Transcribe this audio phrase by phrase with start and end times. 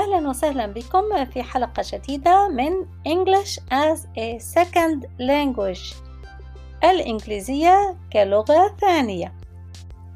[0.00, 2.72] أهلا وسهلا بكم في حلقة جديدة من
[3.08, 5.94] English as a Second Language
[6.84, 9.34] الإنجليزية كلغة ثانية.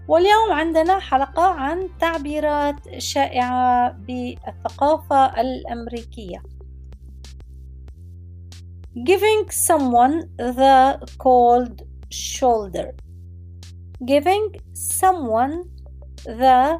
[0.09, 6.43] واليوم عندنا حلقة عن تعبيرات شائعة بالثقافة الأمريكية.
[8.97, 12.95] Giving someone the cold shoulder.
[14.05, 15.65] Giving someone
[16.25, 16.79] the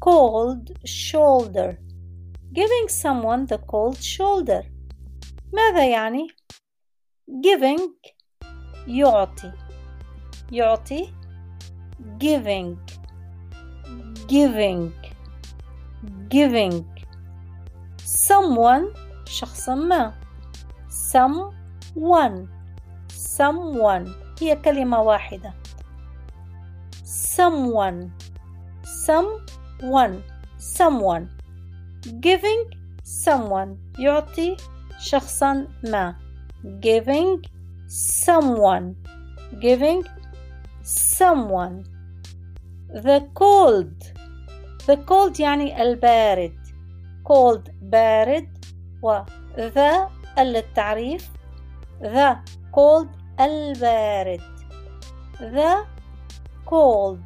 [0.00, 1.89] cold shoulder.
[2.52, 4.62] Giving someone the cold shoulder
[5.52, 6.28] ماذا يعني
[7.28, 7.80] giving
[8.86, 9.52] يعطي
[10.52, 11.12] يعطي
[12.18, 12.76] giving
[14.28, 14.90] giving
[16.28, 16.84] giving
[18.04, 18.84] someone
[19.26, 20.14] شخص ما
[21.12, 22.48] someone
[23.38, 24.08] someone
[24.40, 25.54] هي كلمة واحدة
[27.36, 28.08] someone
[29.06, 30.14] someone
[30.58, 31.39] someone
[32.19, 34.57] giving someone يعطي
[34.99, 36.15] شخصا ما
[36.81, 37.41] giving
[37.87, 38.95] someone
[39.59, 40.03] giving
[40.83, 41.83] someone
[42.93, 44.03] the cold
[44.87, 46.57] the cold يعني البارد
[47.23, 48.65] cold بارد
[49.01, 49.19] و
[49.57, 51.29] the للتعريف
[52.01, 52.35] the
[52.71, 53.07] cold
[53.39, 54.41] البارد
[55.39, 55.85] the
[56.65, 57.19] cold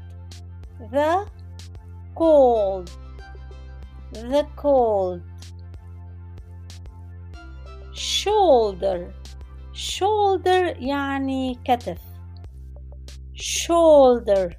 [0.92, 1.26] the
[2.16, 2.90] cold
[4.14, 5.22] the cold
[7.94, 9.14] shoulder
[9.74, 12.00] shoulder يعني كتف
[13.34, 14.54] shoulder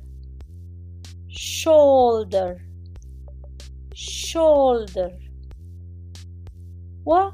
[1.29, 2.57] shoulder
[3.95, 5.11] shoulder
[7.07, 7.31] و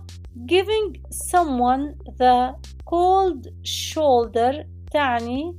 [0.47, 5.59] giving someone the cold shoulder تعني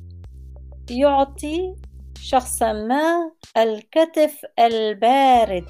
[0.89, 1.75] يعطي
[2.19, 5.67] شخصا ما الكتف البارد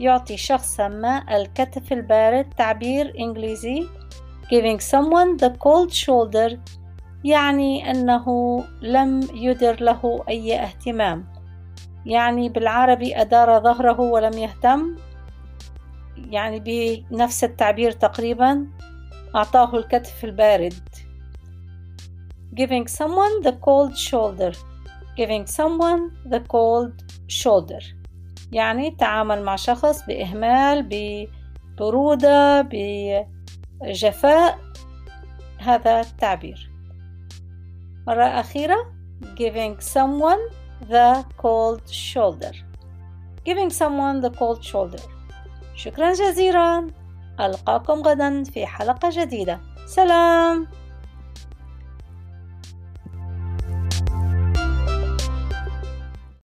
[0.00, 2.50] يعطي شخصا ما الكتف البارد.
[2.58, 3.86] تعبير إنجليزي.
[4.44, 6.58] Giving someone the cold shoulder
[7.24, 11.26] يعني أنه لم يدر له أي اهتمام.
[12.06, 14.96] يعني بالعربي أدار ظهره ولم يهتم.
[16.16, 16.60] يعني
[17.10, 18.66] بنفس التعبير تقريبا.
[19.34, 20.88] أعطاه الكتف البارد.
[22.60, 24.52] Giving someone the cold shoulder.
[25.16, 26.02] Giving someone
[26.32, 26.92] the cold
[27.28, 27.82] shoulder.
[28.54, 30.88] يعني تعامل مع شخص بإهمال
[31.76, 32.68] ببرودة
[33.82, 34.58] بجفاء
[35.58, 36.70] هذا التعبير.
[38.06, 38.76] مرة أخيرة
[39.22, 40.52] giving someone
[40.90, 42.54] the cold shoulder.
[43.48, 45.02] giving someone the cold shoulder.
[45.74, 46.86] شكرا جزيلا.
[47.40, 49.60] ألقاكم غدا في حلقة جديدة.
[49.86, 50.68] سلام.